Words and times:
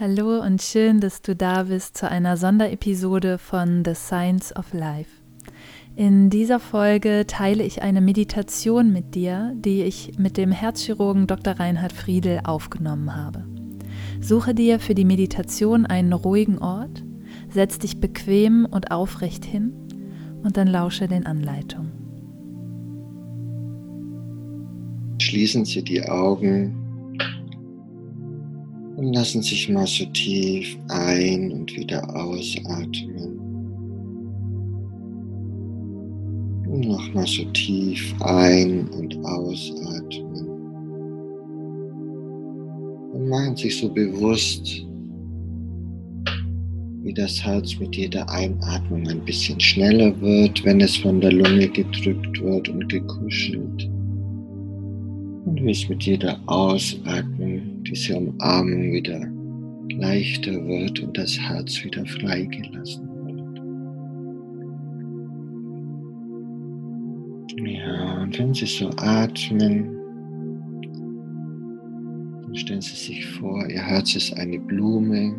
Hallo 0.00 0.40
und 0.40 0.62
schön, 0.62 0.98
dass 1.00 1.20
du 1.20 1.36
da 1.36 1.64
bist 1.64 1.98
zu 1.98 2.08
einer 2.10 2.38
Sonderepisode 2.38 3.36
von 3.36 3.84
The 3.84 3.94
Science 3.94 4.56
of 4.56 4.72
Life. 4.72 5.10
In 5.94 6.30
dieser 6.30 6.58
Folge 6.58 7.26
teile 7.26 7.62
ich 7.64 7.82
eine 7.82 8.00
Meditation 8.00 8.94
mit 8.94 9.14
dir, 9.14 9.52
die 9.56 9.82
ich 9.82 10.16
mit 10.16 10.38
dem 10.38 10.52
Herzchirurgen 10.52 11.26
Dr. 11.26 11.60
Reinhard 11.60 11.92
Friedel 11.92 12.40
aufgenommen 12.44 13.14
habe. 13.14 13.44
Suche 14.22 14.54
dir 14.54 14.80
für 14.80 14.94
die 14.94 15.04
Meditation 15.04 15.84
einen 15.84 16.14
ruhigen 16.14 16.56
Ort, 16.56 17.04
setz 17.50 17.78
dich 17.78 18.00
bequem 18.00 18.66
und 18.70 18.92
aufrecht 18.92 19.44
hin 19.44 19.74
und 20.42 20.56
dann 20.56 20.68
lausche 20.68 21.08
den 21.08 21.26
Anleitungen. 21.26 21.92
Schließen 25.18 25.66
Sie 25.66 25.84
die 25.84 26.02
Augen 26.04 26.89
und 29.00 29.14
lassen 29.14 29.40
sich 29.40 29.66
mal 29.70 29.86
so 29.86 30.04
tief 30.12 30.76
ein- 30.88 31.50
und 31.52 31.74
wieder 31.74 32.02
ausatmen. 32.14 33.38
Und 36.68 36.86
nochmal 36.86 37.26
so 37.26 37.44
tief 37.54 38.14
ein- 38.20 38.88
und 38.88 39.16
ausatmen. 39.24 40.46
Und 43.14 43.28
machen 43.30 43.56
sich 43.56 43.78
so 43.78 43.88
bewusst, 43.88 44.86
wie 47.02 47.14
das 47.14 47.42
Herz 47.42 47.78
mit 47.80 47.96
jeder 47.96 48.28
Einatmung 48.28 49.08
ein 49.08 49.24
bisschen 49.24 49.58
schneller 49.58 50.12
wird, 50.20 50.62
wenn 50.66 50.82
es 50.82 50.96
von 50.98 51.22
der 51.22 51.32
Lunge 51.32 51.68
gedrückt 51.68 52.42
wird 52.42 52.68
und 52.68 52.86
gekuschelt. 52.90 53.90
Und 55.46 55.58
wie 55.62 55.70
es 55.70 55.88
mit 55.88 56.02
jeder 56.02 56.38
Ausatmung, 56.46 57.69
diese 57.86 58.16
Umarmung 58.16 58.92
wieder 58.92 59.26
leichter 59.90 60.52
wird 60.66 61.00
und 61.00 61.16
das 61.16 61.38
Herz 61.38 61.82
wieder 61.84 62.04
freigelassen 62.06 63.08
wird. 63.08 63.40
Ja, 67.68 68.22
und 68.22 68.38
wenn 68.38 68.54
Sie 68.54 68.66
so 68.66 68.90
atmen, 68.96 69.96
dann 72.42 72.54
stellen 72.54 72.80
Sie 72.80 72.96
sich 72.96 73.26
vor, 73.26 73.68
Ihr 73.68 73.82
Herz 73.82 74.14
ist 74.14 74.36
eine 74.36 74.58
Blume, 74.58 75.34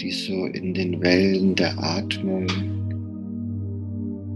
die 0.00 0.10
so 0.12 0.46
in 0.46 0.74
den 0.74 1.00
Wellen 1.02 1.54
der 1.54 1.76
Atmung 1.78 2.46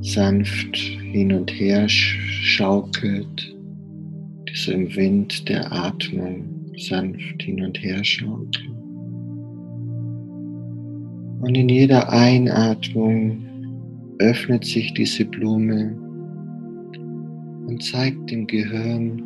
sanft 0.03 0.77
hin 0.77 1.33
und 1.33 1.51
her 1.51 1.89
schaukelt, 1.89 3.52
so 4.63 4.73
im 4.73 4.95
Wind 4.95 5.49
der 5.49 5.73
Atmung 5.73 6.45
sanft 6.79 7.43
hin 7.43 7.65
und 7.65 7.83
her 7.83 8.05
schaukelt. 8.05 8.61
Und 11.41 11.57
in 11.57 11.69
jeder 11.69 12.09
Einatmung 12.13 13.45
öffnet 14.21 14.65
sich 14.65 14.95
diese 14.95 15.25
Blume 15.25 15.97
und 17.67 17.83
zeigt 17.83 18.31
dem 18.31 18.47
Gehirn, 18.47 19.25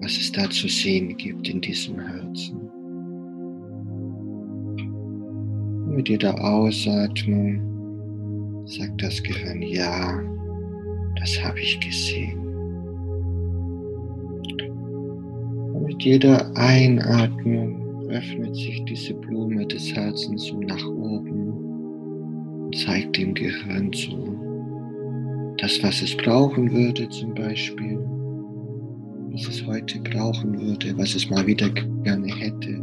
was 0.00 0.12
es 0.12 0.32
da 0.32 0.48
zu 0.48 0.68
sehen 0.68 1.14
gibt 1.18 1.46
in 1.46 1.60
diesem 1.60 2.00
Herzen. 2.00 2.58
Und 5.84 5.96
mit 5.96 6.08
jeder 6.08 6.42
Ausatmung 6.42 7.60
sagt 8.66 9.02
das 9.02 9.22
Gehirn, 9.22 9.60
ja, 9.60 10.18
das 11.20 11.44
habe 11.44 11.60
ich 11.60 11.78
gesehen. 11.80 12.47
Mit 15.98 16.04
jeder 16.04 16.56
Einatmung 16.56 18.08
öffnet 18.08 18.54
sich 18.54 18.84
diese 18.84 19.14
Blume 19.14 19.66
des 19.66 19.92
Herzens 19.92 20.44
so 20.44 20.60
nach 20.60 20.86
oben 20.86 21.50
und 22.66 22.76
zeigt 22.76 23.16
dem 23.16 23.34
Gehirn 23.34 23.92
so, 23.92 24.38
das, 25.58 25.82
was 25.82 26.00
es 26.00 26.16
brauchen 26.16 26.70
würde 26.70 27.08
zum 27.08 27.34
Beispiel, 27.34 27.98
was 29.32 29.48
es 29.48 29.66
heute 29.66 29.98
brauchen 30.02 30.60
würde, 30.60 30.96
was 30.96 31.16
es 31.16 31.28
mal 31.30 31.44
wieder 31.48 31.68
gerne 31.68 32.32
hätte. 32.32 32.80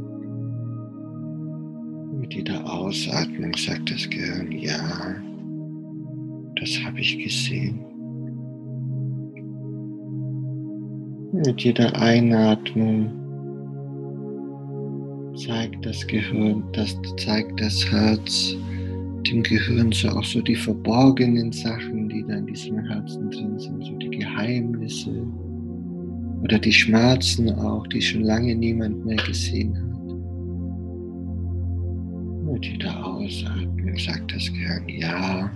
Mit 2.20 2.34
jeder 2.34 2.70
Ausatmung 2.70 3.54
sagt 3.56 3.92
das 3.92 4.10
Gehirn, 4.10 4.52
ja, 4.52 5.16
das 6.60 6.84
habe 6.84 7.00
ich 7.00 7.18
gesehen. 7.24 7.95
Mit 11.44 11.62
jeder 11.62 11.94
Einatmung 12.02 13.12
zeigt 15.36 15.86
das 15.86 16.08
Gehirn, 16.08 16.64
das 16.72 16.96
zeigt 17.18 17.60
das 17.60 17.92
Herz 17.92 18.56
dem 19.28 19.44
Gehirn 19.44 19.92
so 19.92 20.08
auch 20.10 20.24
so 20.24 20.42
die 20.42 20.56
verborgenen 20.56 21.52
Sachen, 21.52 22.08
die 22.08 22.24
da 22.28 22.36
in 22.36 22.46
diesem 22.46 22.80
Herzen 22.86 23.30
drin 23.32 23.60
sind, 23.60 23.84
so 23.84 23.98
die 23.98 24.12
Geheimnisse 24.12 25.28
oder 26.42 26.58
die 26.58 26.72
Schmerzen 26.72 27.50
auch, 27.50 27.86
die 27.88 28.02
schon 28.02 28.22
lange 28.22 28.56
niemand 28.56 29.06
mehr 29.06 29.18
gesehen 29.18 29.76
hat. 29.76 29.84
Mit 32.54 32.66
jeder 32.66 33.06
Ausatmung 33.06 33.98
sagt 33.98 34.34
das 34.34 34.48
Gehirn, 34.54 34.88
ja, 34.88 35.52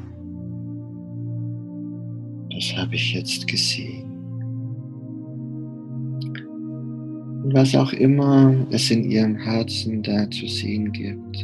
das 2.51 2.75
habe 2.75 2.95
ich 2.95 3.13
jetzt 3.13 3.47
gesehen. 3.47 4.08
Was 7.53 7.75
auch 7.75 7.93
immer 7.93 8.53
es 8.71 8.91
in 8.91 9.09
ihrem 9.09 9.35
Herzen 9.35 10.03
da 10.03 10.29
zu 10.29 10.47
sehen 10.47 10.91
gibt, 10.91 11.43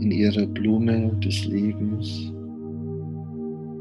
in 0.00 0.10
ihrer 0.10 0.46
Blume 0.46 1.12
des 1.22 1.44
Lebens, 1.44 2.32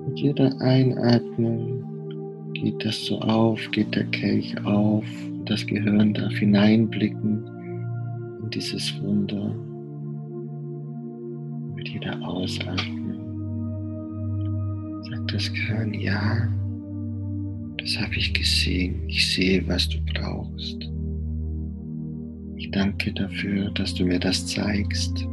mit 0.08 0.20
jeder 0.20 0.60
Einatmung 0.60 2.52
geht 2.54 2.84
das 2.84 3.06
so 3.06 3.20
auf, 3.20 3.60
geht 3.72 3.96
der 3.96 4.04
Kelch 4.06 4.54
auf, 4.66 5.06
das 5.46 5.66
Gehirn 5.66 6.14
darf 6.14 6.34
hineinblicken 6.34 7.46
in 8.44 8.50
dieses 8.50 9.02
Wunder. 9.02 9.56
Mit 11.76 11.88
jeder 11.88 12.22
Ausatmung 12.28 13.22
sagt 15.10 15.34
das 15.34 15.54
Gehirn, 15.54 15.94
ja, 15.94 16.50
das 17.78 17.98
habe 18.00 18.16
ich 18.18 18.34
gesehen. 18.34 19.04
Ich 19.08 19.34
sehe, 19.34 19.66
was 19.68 19.88
du 19.88 19.98
brauchst. 20.14 20.91
Danke 22.72 23.12
dafür, 23.12 23.70
dass 23.72 23.94
du 23.94 24.06
mir 24.06 24.20
das 24.20 24.48
zeigst. 24.48 25.26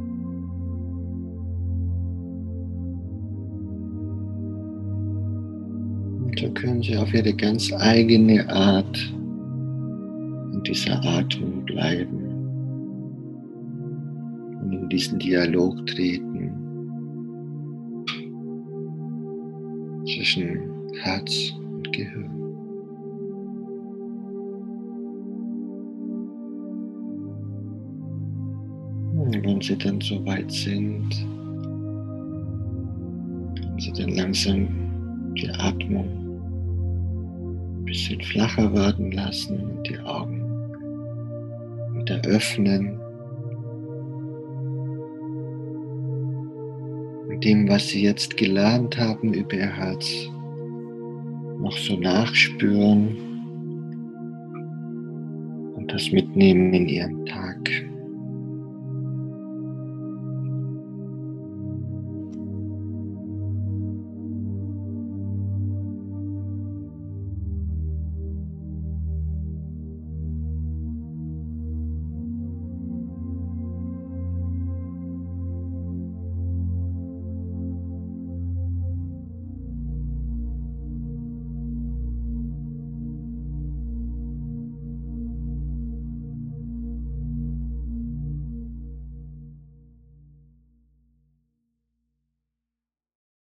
Und 6.25 6.39
so 6.39 6.51
können 6.53 6.83
Sie 6.83 6.97
auf 6.97 7.15
Ihre 7.15 7.33
ganz 7.33 7.73
eigene 7.73 8.49
Art 8.49 8.99
in 10.53 10.63
dieser 10.65 11.01
Atmung 11.05 11.65
bleiben 11.65 12.25
und 14.61 14.73
in 14.73 14.89
diesen 14.89 15.21
Dialog 15.21 15.87
treten 15.87 16.53
zwischen 20.05 20.61
Herz 21.03 21.53
und 21.57 21.93
Gehirn. 21.93 22.48
Und 29.29 29.45
wenn 29.45 29.61
Sie 29.61 29.77
dann 29.77 30.01
so 30.01 30.25
weit 30.25 30.51
sind, 30.51 31.11
können 33.61 33.79
Sie 33.79 33.93
dann 33.93 34.15
langsam 34.15 35.35
die 35.35 35.51
Atmung 35.51 36.09
ein 37.77 37.85
bisschen 37.85 38.23
flacher 38.23 38.73
werden 38.73 39.13
lassen 39.13 39.59
und 39.59 39.87
die 39.87 39.99
Augen 39.99 40.43
wieder 41.99 42.23
öffnen. 42.25 42.99
Mit 47.29 47.45
dem, 47.45 47.69
was 47.69 47.89
Sie 47.89 48.05
jetzt 48.05 48.35
gelernt 48.39 48.97
haben 48.97 49.35
über 49.35 49.53
Ihr 49.53 49.77
Herz, 49.77 50.11
noch 51.61 51.77
so 51.77 51.99
nachspüren 51.99 53.15
und 55.77 55.93
das 55.93 56.11
mitnehmen 56.13 56.73
in 56.73 56.89
Ihren 56.89 57.27
Tag. 57.27 57.71